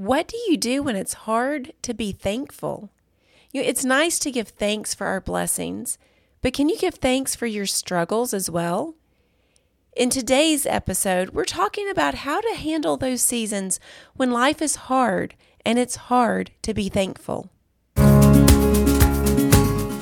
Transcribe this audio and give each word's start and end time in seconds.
What 0.00 0.28
do 0.28 0.36
you 0.46 0.56
do 0.56 0.84
when 0.84 0.94
it's 0.94 1.26
hard 1.26 1.72
to 1.82 1.92
be 1.92 2.12
thankful? 2.12 2.92
You 3.50 3.60
know, 3.60 3.68
it's 3.68 3.84
nice 3.84 4.20
to 4.20 4.30
give 4.30 4.50
thanks 4.50 4.94
for 4.94 5.08
our 5.08 5.20
blessings, 5.20 5.98
but 6.40 6.52
can 6.52 6.68
you 6.68 6.78
give 6.78 6.94
thanks 6.94 7.34
for 7.34 7.46
your 7.46 7.66
struggles 7.66 8.32
as 8.32 8.48
well? 8.48 8.94
In 9.96 10.08
today's 10.08 10.66
episode, 10.66 11.30
we're 11.30 11.44
talking 11.44 11.90
about 11.90 12.14
how 12.14 12.40
to 12.40 12.54
handle 12.54 12.96
those 12.96 13.22
seasons 13.22 13.80
when 14.14 14.30
life 14.30 14.62
is 14.62 14.76
hard 14.86 15.34
and 15.66 15.80
it's 15.80 15.96
hard 15.96 16.52
to 16.62 16.72
be 16.72 16.88
thankful. 16.88 17.50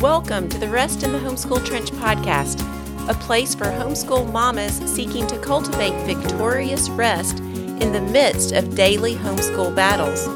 Welcome 0.00 0.48
to 0.48 0.58
the 0.58 0.70
Rest 0.70 1.02
in 1.02 1.12
the 1.12 1.18
Homeschool 1.18 1.66
Trench 1.66 1.90
podcast, 1.90 2.62
a 3.10 3.14
place 3.20 3.54
for 3.54 3.66
homeschool 3.66 4.32
mamas 4.32 4.78
seeking 4.90 5.26
to 5.26 5.38
cultivate 5.40 5.92
victorious 6.06 6.88
rest 6.88 7.42
in 7.82 7.92
the 7.92 8.00
midst 8.00 8.52
of 8.52 8.76
daily 8.76 9.16
homeschool 9.16 9.74
battles. 9.74 10.28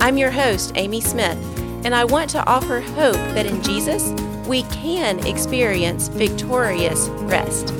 I'm 0.00 0.16
your 0.16 0.30
host, 0.30 0.72
Amy 0.74 1.02
Smith, 1.02 1.36
and 1.84 1.94
I 1.94 2.06
want 2.06 2.30
to 2.30 2.44
offer 2.46 2.80
hope 2.80 3.16
that 3.34 3.44
in 3.44 3.62
Jesus 3.62 4.08
we 4.48 4.62
can 4.62 5.18
experience 5.26 6.08
victorious 6.08 7.08
rest. 7.28 7.74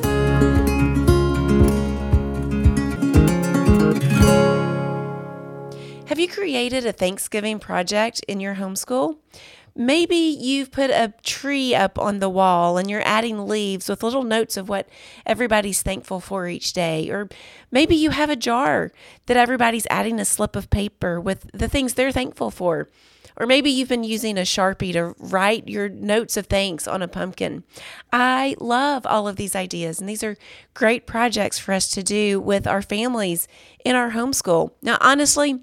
Have 6.08 6.18
you 6.18 6.28
created 6.28 6.84
a 6.84 6.92
Thanksgiving 6.92 7.58
project 7.58 8.22
in 8.28 8.40
your 8.40 8.56
homeschool? 8.56 9.16
Maybe 9.80 10.16
you've 10.16 10.72
put 10.72 10.90
a 10.90 11.14
tree 11.22 11.72
up 11.72 12.00
on 12.00 12.18
the 12.18 12.28
wall 12.28 12.78
and 12.78 12.90
you're 12.90 13.06
adding 13.06 13.46
leaves 13.46 13.88
with 13.88 14.02
little 14.02 14.24
notes 14.24 14.56
of 14.56 14.68
what 14.68 14.88
everybody's 15.24 15.82
thankful 15.82 16.18
for 16.18 16.48
each 16.48 16.72
day. 16.72 17.08
Or 17.10 17.28
maybe 17.70 17.94
you 17.94 18.10
have 18.10 18.28
a 18.28 18.34
jar 18.34 18.90
that 19.26 19.36
everybody's 19.36 19.86
adding 19.88 20.18
a 20.18 20.24
slip 20.24 20.56
of 20.56 20.68
paper 20.68 21.20
with 21.20 21.48
the 21.54 21.68
things 21.68 21.94
they're 21.94 22.10
thankful 22.10 22.50
for. 22.50 22.88
Or 23.36 23.46
maybe 23.46 23.70
you've 23.70 23.88
been 23.88 24.02
using 24.02 24.36
a 24.36 24.40
Sharpie 24.40 24.92
to 24.94 25.14
write 25.16 25.68
your 25.68 25.88
notes 25.88 26.36
of 26.36 26.46
thanks 26.46 26.88
on 26.88 27.00
a 27.00 27.06
pumpkin. 27.06 27.62
I 28.12 28.56
love 28.58 29.06
all 29.06 29.28
of 29.28 29.36
these 29.36 29.54
ideas, 29.54 30.00
and 30.00 30.08
these 30.08 30.24
are 30.24 30.36
great 30.74 31.06
projects 31.06 31.56
for 31.56 31.72
us 31.72 31.86
to 31.92 32.02
do 32.02 32.40
with 32.40 32.66
our 32.66 32.82
families 32.82 33.46
in 33.84 33.94
our 33.94 34.10
homeschool. 34.10 34.72
Now, 34.82 34.98
honestly, 35.00 35.60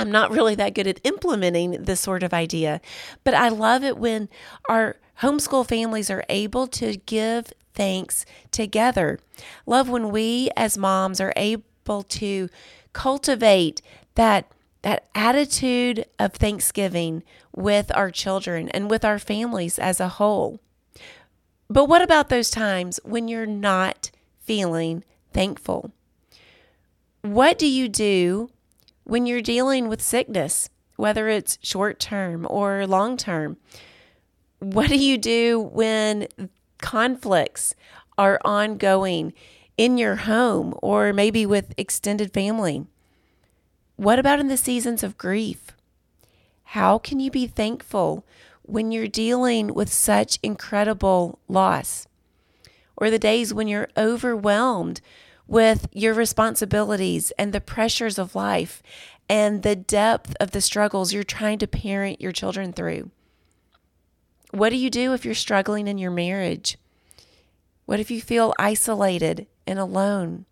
I'm 0.00 0.10
not 0.10 0.30
really 0.30 0.54
that 0.56 0.74
good 0.74 0.86
at 0.86 1.00
implementing 1.04 1.82
this 1.82 2.00
sort 2.00 2.22
of 2.22 2.32
idea, 2.32 2.80
but 3.24 3.34
I 3.34 3.48
love 3.48 3.82
it 3.84 3.98
when 3.98 4.28
our 4.68 4.96
homeschool 5.20 5.66
families 5.66 6.10
are 6.10 6.24
able 6.28 6.66
to 6.68 6.96
give 6.96 7.52
thanks 7.74 8.24
together. 8.50 9.18
Love 9.66 9.88
when 9.88 10.10
we 10.10 10.50
as 10.56 10.78
moms 10.78 11.20
are 11.20 11.32
able 11.36 12.02
to 12.02 12.48
cultivate 12.92 13.82
that 14.14 14.50
that 14.82 15.08
attitude 15.14 16.06
of 16.20 16.32
thanksgiving 16.32 17.22
with 17.54 17.94
our 17.96 18.12
children 18.12 18.68
and 18.68 18.88
with 18.88 19.04
our 19.04 19.18
families 19.18 19.76
as 19.78 19.98
a 19.98 20.08
whole. 20.08 20.60
But 21.68 21.86
what 21.86 22.00
about 22.00 22.28
those 22.28 22.48
times 22.48 23.00
when 23.04 23.26
you're 23.26 23.44
not 23.44 24.10
feeling 24.40 25.04
thankful? 25.32 25.90
What 27.22 27.58
do 27.58 27.66
you 27.66 27.88
do 27.88 28.50
when 29.08 29.24
you're 29.24 29.40
dealing 29.40 29.88
with 29.88 30.02
sickness, 30.02 30.68
whether 30.96 31.28
it's 31.28 31.58
short 31.62 31.98
term 31.98 32.46
or 32.48 32.86
long 32.86 33.16
term? 33.16 33.56
What 34.58 34.88
do 34.88 34.98
you 34.98 35.16
do 35.16 35.58
when 35.58 36.28
conflicts 36.76 37.74
are 38.18 38.38
ongoing 38.44 39.32
in 39.78 39.96
your 39.96 40.16
home 40.16 40.74
or 40.82 41.14
maybe 41.14 41.46
with 41.46 41.72
extended 41.78 42.34
family? 42.34 42.84
What 43.96 44.18
about 44.18 44.40
in 44.40 44.48
the 44.48 44.58
seasons 44.58 45.02
of 45.02 45.16
grief? 45.16 45.68
How 46.64 46.98
can 46.98 47.18
you 47.18 47.30
be 47.30 47.46
thankful 47.46 48.26
when 48.62 48.92
you're 48.92 49.08
dealing 49.08 49.72
with 49.72 49.90
such 49.90 50.38
incredible 50.42 51.38
loss? 51.48 52.06
Or 52.94 53.10
the 53.10 53.18
days 53.18 53.54
when 53.54 53.68
you're 53.68 53.88
overwhelmed 53.96 55.00
with 55.48 55.88
your 55.92 56.14
responsibilities 56.14 57.32
and 57.38 57.52
the 57.52 57.60
pressures 57.60 58.18
of 58.18 58.34
life 58.34 58.82
and 59.28 59.62
the 59.62 59.74
depth 59.74 60.36
of 60.38 60.52
the 60.52 60.60
struggles 60.60 61.12
you're 61.12 61.24
trying 61.24 61.58
to 61.58 61.66
parent 61.66 62.20
your 62.20 62.32
children 62.32 62.72
through. 62.72 63.10
What 64.50 64.70
do 64.70 64.76
you 64.76 64.90
do 64.90 65.12
if 65.12 65.24
you're 65.24 65.34
struggling 65.34 65.88
in 65.88 65.98
your 65.98 66.10
marriage? 66.10 66.78
What 67.86 68.00
if 68.00 68.10
you 68.10 68.20
feel 68.20 68.54
isolated 68.58 69.46
and 69.66 69.78
alone? 69.78 70.44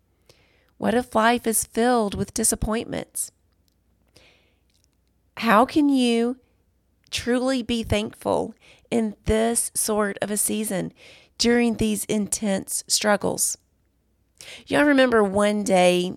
What 0.77 0.93
if 0.93 1.15
life 1.15 1.47
is 1.47 1.63
filled 1.63 2.15
with 2.15 2.33
disappointments? 2.33 3.31
How 5.37 5.65
can 5.65 5.89
you 5.89 6.37
truly 7.09 7.61
be 7.61 7.83
thankful 7.83 8.53
in 8.89 9.15
this 9.25 9.71
sort 9.73 10.17
of 10.21 10.31
a 10.31 10.37
season 10.37 10.91
during 11.37 11.75
these 11.75 12.05
intense 12.05 12.83
struggles? 12.87 13.57
Y'all 14.67 14.83
remember 14.83 15.23
one 15.23 15.63
day 15.63 16.13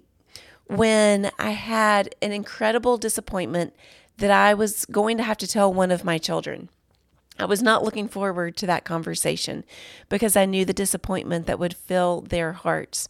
when 0.67 1.31
I 1.39 1.51
had 1.51 2.15
an 2.23 2.33
incredible 2.33 2.97
disappointment 2.97 3.75
that 4.19 4.31
I 4.31 4.55
was 4.55 4.85
going 4.87 5.17
to 5.17 5.23
have 5.23 5.39
to 5.39 5.47
tell 5.47 5.73
one 5.73 5.91
of 5.91 6.05
my 6.05 6.19
children. 6.19 6.69
I 7.39 7.47
was 7.47 7.63
not 7.63 7.83
looking 7.83 8.07
forward 8.07 8.57
to 8.59 8.67
that 8.67 8.85
conversation 8.85 9.65
because 10.09 10.37
I 10.37 10.45
knew 10.45 10.65
the 10.65 10.73
disappointment 10.73 11.47
that 11.47 11.59
would 11.59 11.75
fill 11.75 12.21
their 12.21 12.53
hearts. 12.53 13.09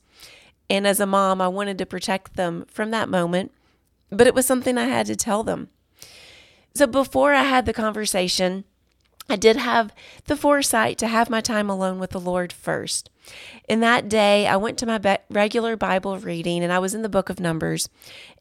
And 0.71 0.87
as 0.87 1.01
a 1.01 1.07
mom, 1.07 1.41
I 1.41 1.49
wanted 1.49 1.79
to 1.79 1.87
protect 1.87 2.37
them 2.37 2.65
from 2.69 2.93
that 2.93 3.09
moment, 3.09 3.51
but 4.09 4.29
it 4.29 4.35
was 4.35 4.47
something 4.47 4.79
I 4.79 4.85
had 4.85 5.07
to 5.07 5.17
tell 5.17 5.43
them. 5.43 5.69
So 6.75 6.87
before 6.87 7.35
I 7.35 7.43
had 7.43 7.67
the 7.67 7.73
conversation, 7.73 8.65
I 9.31 9.37
did 9.37 9.57
have 9.57 9.95
the 10.27 10.37
foresight 10.37 10.99
to 10.99 11.07
have 11.07 11.31
my 11.31 11.41
time 11.41 11.71
alone 11.71 11.99
with 11.99 12.11
the 12.11 12.21
Lord 12.21 12.53
first. 12.53 13.11
In 13.69 13.81
that 13.81 14.09
day, 14.09 14.47
I 14.47 14.57
went 14.57 14.77
to 14.79 14.87
my 14.87 14.99
be- 14.99 15.19
regular 15.31 15.77
Bible 15.77 16.19
reading 16.19 16.65
and 16.65 16.73
I 16.73 16.81
was 16.81 16.95
in 16.95 17.03
the 17.03 17.09
book 17.09 17.31
of 17.31 17.39
Numbers. 17.39 17.89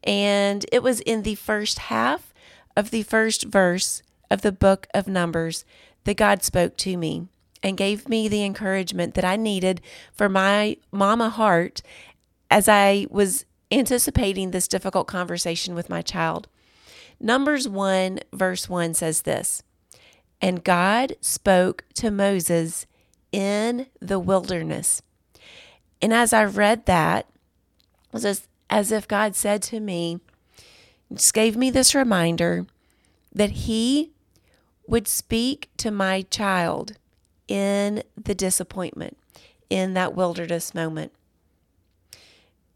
And 0.02 0.66
it 0.72 0.82
was 0.82 1.00
in 1.00 1.22
the 1.22 1.36
first 1.36 1.78
half 1.78 2.34
of 2.76 2.90
the 2.90 3.04
first 3.04 3.44
verse 3.44 4.02
of 4.30 4.42
the 4.42 4.52
book 4.52 4.88
of 4.92 5.06
Numbers 5.06 5.64
that 6.04 6.16
God 6.16 6.42
spoke 6.42 6.76
to 6.78 6.96
me 6.96 7.28
and 7.62 7.76
gave 7.76 8.08
me 8.08 8.26
the 8.26 8.44
encouragement 8.44 9.14
that 9.14 9.24
I 9.24 9.36
needed 9.36 9.80
for 10.12 10.28
my 10.28 10.76
mama 10.90 11.28
heart 11.28 11.82
as 12.50 12.68
I 12.68 13.06
was 13.10 13.44
anticipating 13.70 14.50
this 14.50 14.66
difficult 14.66 15.06
conversation 15.06 15.74
with 15.74 15.88
my 15.88 16.02
child. 16.02 16.48
Numbers 17.20 17.68
1, 17.68 18.20
verse 18.32 18.68
1 18.68 18.94
says 18.94 19.22
this. 19.22 19.62
And 20.40 20.64
God 20.64 21.16
spoke 21.20 21.84
to 21.94 22.10
Moses 22.10 22.86
in 23.32 23.86
the 24.00 24.18
wilderness. 24.18 25.02
And 26.02 26.12
as 26.14 26.32
I 26.32 26.44
read 26.44 26.86
that, 26.86 27.26
it 28.06 28.12
was 28.12 28.24
as, 28.24 28.48
as 28.68 28.90
if 28.90 29.06
God 29.06 29.36
said 29.36 29.62
to 29.64 29.80
me, 29.80 30.20
just 31.12 31.34
gave 31.34 31.56
me 31.56 31.70
this 31.70 31.94
reminder 31.94 32.66
that 33.32 33.50
He 33.50 34.12
would 34.86 35.06
speak 35.06 35.70
to 35.76 35.90
my 35.90 36.22
child 36.22 36.96
in 37.46 38.02
the 38.16 38.34
disappointment, 38.34 39.16
in 39.68 39.94
that 39.94 40.14
wilderness 40.14 40.74
moment. 40.74 41.12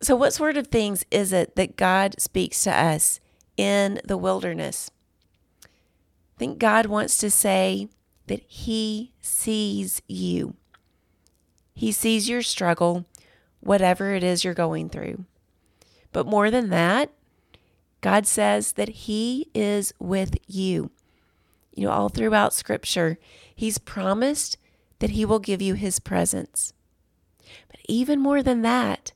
So, 0.01 0.15
what 0.15 0.35
sort 0.35 0.57
of 0.57 0.67
things 0.67 1.05
is 1.11 1.33
it 1.33 1.57
that 1.57 1.77
God 1.77 2.17
speaks 2.21 2.63
to 2.65 2.73
us 2.73 3.21
in 3.57 4.01
the 4.05 4.19
wilderness? 4.19 4.91
I 6.35 6.39
think 6.39 6.59
God 6.59 6.87
wants 6.87 7.17
to 7.19 7.31
say 7.31 7.89
that 8.27 8.43
He 8.47 9.13
sees 9.21 10.03
you. 10.09 10.57
He 11.75 11.93
sees 11.93 12.29
your 12.29 12.43
struggle, 12.43 13.05
whatever 13.61 14.15
it 14.15 14.25
is 14.25 14.45
you're 14.45 14.55
going 14.55 14.89
through. 14.89 15.25
But 16.13 16.27
more 16.27 16.51
than 16.51 16.71
that, 16.71 17.11
God 18.01 18.27
says 18.27 18.73
that 18.73 18.89
He 18.89 19.49
is 19.55 19.93
with 19.99 20.37
you. 20.47 20.91
You 21.75 21.87
know, 21.87 21.93
all 21.93 22.09
throughout 22.09 22.53
Scripture, 22.53 23.19
He's 23.55 23.79
promised 23.79 24.57
that 24.99 25.11
He 25.11 25.25
will 25.25 25.41
give 25.41 25.63
you 25.63 25.75
His 25.75 26.01
presence. 26.01 26.73
But 27.69 27.81
even 27.89 28.21
more 28.21 28.43
than 28.43 28.63
that, 28.63 29.13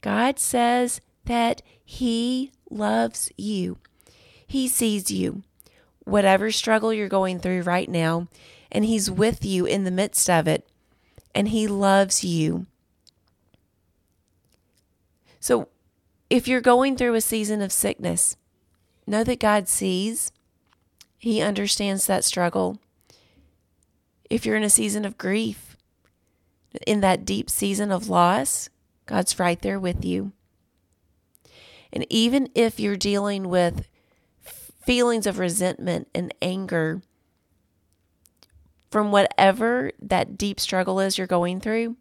God 0.00 0.38
says 0.38 1.00
that 1.24 1.62
He 1.84 2.52
loves 2.70 3.30
you. 3.36 3.78
He 4.46 4.66
sees 4.68 5.10
you 5.10 5.42
whatever 6.08 6.50
struggle 6.50 6.92
you're 6.92 7.08
going 7.08 7.38
through 7.38 7.62
right 7.62 7.88
now, 7.88 8.28
and 8.72 8.84
He's 8.84 9.10
with 9.10 9.44
you 9.44 9.66
in 9.66 9.84
the 9.84 9.90
midst 9.90 10.28
of 10.28 10.48
it, 10.48 10.66
and 11.34 11.48
He 11.48 11.66
loves 11.66 12.24
you. 12.24 12.66
So, 15.40 15.68
if 16.30 16.48
you're 16.48 16.60
going 16.60 16.96
through 16.96 17.14
a 17.14 17.20
season 17.20 17.62
of 17.62 17.72
sickness, 17.72 18.36
know 19.06 19.22
that 19.24 19.40
God 19.40 19.68
sees, 19.68 20.32
He 21.18 21.40
understands 21.40 22.06
that 22.06 22.24
struggle. 22.24 22.78
If 24.28 24.44
you're 24.44 24.56
in 24.56 24.64
a 24.64 24.70
season 24.70 25.04
of 25.04 25.16
grief, 25.16 25.76
in 26.86 27.00
that 27.00 27.24
deep 27.24 27.48
season 27.48 27.90
of 27.90 28.08
loss, 28.08 28.68
God's 29.06 29.38
right 29.38 29.60
there 29.60 29.80
with 29.80 30.04
you. 30.04 30.32
And 31.92 32.06
even 32.10 32.50
if 32.54 32.78
you're 32.78 32.96
dealing 32.96 33.48
with 33.48 33.88
feelings 34.88 35.26
of 35.26 35.38
resentment 35.38 36.08
and 36.14 36.32
anger 36.40 37.02
from 38.90 39.12
whatever 39.12 39.92
that 40.00 40.38
deep 40.38 40.58
struggle 40.58 40.98
is 40.98 41.18
you're 41.18 41.26
going 41.26 41.60
through, 41.60 41.94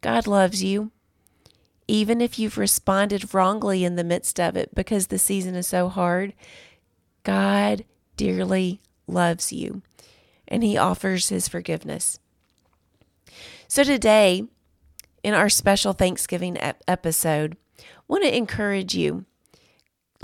God 0.00 0.28
loves 0.28 0.62
you. 0.62 0.92
Even 1.88 2.20
if 2.20 2.38
you've 2.38 2.56
responded 2.56 3.34
wrongly 3.34 3.82
in 3.82 3.96
the 3.96 4.04
midst 4.04 4.38
of 4.38 4.56
it 4.56 4.72
because 4.76 5.08
the 5.08 5.18
season 5.18 5.56
is 5.56 5.66
so 5.66 5.88
hard, 5.88 6.34
God 7.24 7.84
dearly 8.16 8.80
loves 9.08 9.52
you 9.52 9.82
and 10.46 10.62
He 10.62 10.78
offers 10.78 11.30
His 11.30 11.48
forgiveness. 11.48 12.20
So, 13.66 13.82
today, 13.82 14.44
in 15.24 15.34
our 15.34 15.48
special 15.48 15.94
Thanksgiving 15.94 16.58
ep- 16.58 16.84
episode, 16.86 17.56
I 17.80 17.82
want 18.06 18.22
to 18.22 18.36
encourage 18.36 18.94
you. 18.94 19.24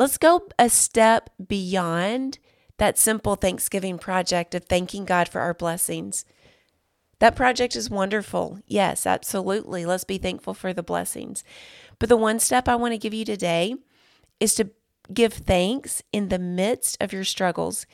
Let's 0.00 0.17
go 0.17 0.49
a 0.58 0.70
step 0.70 1.29
beyond 1.47 2.38
that 2.79 2.97
simple 2.97 3.35
Thanksgiving 3.35 3.99
project 3.99 4.55
of 4.55 4.64
thanking 4.64 5.05
God 5.05 5.29
for 5.29 5.43
our 5.43 5.52
blessings. 5.52 6.25
That 7.19 7.37
project 7.37 7.76
is 7.76 7.91
wonderful. 7.91 8.61
Yes, 8.67 9.05
absolutely. 9.05 9.85
Let's 9.85 10.05
be 10.05 10.17
thankful 10.17 10.55
for 10.55 10.73
the 10.73 10.82
blessings. 10.82 11.44
But 11.99 12.08
the 12.08 12.17
one 12.17 12.38
step 12.38 12.67
I 12.67 12.76
want 12.76 12.94
to 12.94 12.99
give 12.99 13.12
you 13.12 13.26
today 13.26 13.75
is 14.41 14.55
to 14.55 14.70
give 15.12 15.35
thanks 15.35 16.02
in 16.14 16.31
the 16.31 16.38
midst 16.38 16.97
of 16.99 17.12
your 17.12 17.25
struggles. 17.25 17.85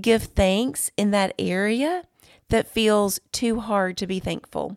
Give 0.00 0.22
thanks 0.22 0.92
in 0.96 1.10
that 1.10 1.34
area 1.40 2.04
that 2.50 2.68
feels 2.68 3.18
too 3.32 3.58
hard 3.58 3.96
to 3.96 4.06
be 4.06 4.20
thankful. 4.20 4.76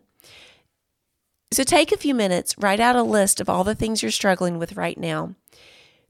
So 1.52 1.62
take 1.62 1.92
a 1.92 1.96
few 1.96 2.12
minutes, 2.12 2.58
write 2.58 2.80
out 2.80 2.96
a 2.96 3.04
list 3.04 3.40
of 3.40 3.48
all 3.48 3.62
the 3.62 3.76
things 3.76 4.02
you're 4.02 4.10
struggling 4.10 4.58
with 4.58 4.76
right 4.76 4.98
now. 4.98 5.36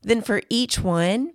Then 0.02 0.20
for 0.20 0.42
each 0.48 0.80
one, 0.80 1.32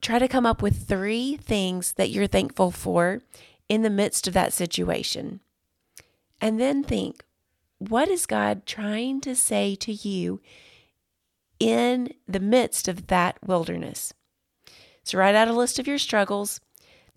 try 0.00 0.18
to 0.18 0.28
come 0.28 0.46
up 0.46 0.62
with 0.62 0.86
three 0.88 1.36
things 1.36 1.92
that 1.92 2.10
you're 2.10 2.26
thankful 2.26 2.70
for 2.70 3.20
in 3.68 3.82
the 3.82 3.90
midst 3.90 4.26
of 4.26 4.34
that 4.34 4.52
situation. 4.52 5.40
And 6.40 6.60
then 6.60 6.82
think, 6.82 7.24
what 7.78 8.08
is 8.08 8.26
God 8.26 8.66
trying 8.66 9.20
to 9.22 9.34
say 9.34 9.74
to 9.76 9.92
you 9.92 10.40
in 11.58 12.12
the 12.28 12.40
midst 12.40 12.88
of 12.88 13.06
that 13.08 13.38
wilderness? 13.44 14.12
So 15.04 15.18
write 15.18 15.34
out 15.34 15.48
a 15.48 15.52
list 15.52 15.78
of 15.78 15.86
your 15.86 15.98
struggles, 15.98 16.60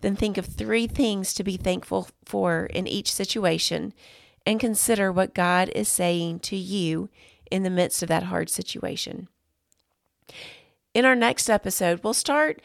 then 0.00 0.16
think 0.16 0.36
of 0.38 0.46
three 0.46 0.86
things 0.86 1.34
to 1.34 1.44
be 1.44 1.56
thankful 1.56 2.08
for 2.24 2.66
in 2.66 2.86
each 2.86 3.12
situation, 3.12 3.92
and 4.44 4.60
consider 4.60 5.10
what 5.10 5.34
God 5.34 5.68
is 5.70 5.88
saying 5.88 6.40
to 6.40 6.56
you 6.56 7.08
in 7.50 7.62
the 7.62 7.70
midst 7.70 8.02
of 8.02 8.08
that 8.08 8.24
hard 8.24 8.48
situation. 8.48 9.28
In 10.96 11.04
our 11.04 11.14
next 11.14 11.50
episode, 11.50 12.00
we'll 12.02 12.14
start 12.14 12.62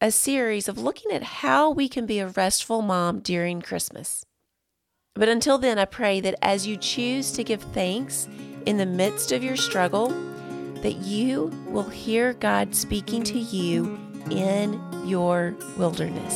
a 0.00 0.10
series 0.10 0.66
of 0.68 0.78
looking 0.78 1.12
at 1.12 1.22
how 1.22 1.70
we 1.70 1.88
can 1.88 2.06
be 2.06 2.18
a 2.18 2.26
restful 2.26 2.82
mom 2.82 3.20
during 3.20 3.62
Christmas. 3.62 4.24
But 5.14 5.28
until 5.28 5.58
then, 5.58 5.78
I 5.78 5.84
pray 5.84 6.20
that 6.20 6.34
as 6.42 6.66
you 6.66 6.76
choose 6.76 7.30
to 7.34 7.44
give 7.44 7.62
thanks 7.62 8.28
in 8.66 8.78
the 8.78 8.84
midst 8.84 9.30
of 9.30 9.44
your 9.44 9.54
struggle, 9.54 10.08
that 10.82 10.96
you 10.96 11.52
will 11.68 11.88
hear 11.88 12.32
God 12.32 12.74
speaking 12.74 13.22
to 13.22 13.38
you 13.38 13.96
in 14.32 14.82
your 15.06 15.54
wilderness. 15.76 16.34